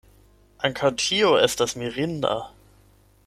[0.69, 2.35] Ankaŭ tio estas mirinda.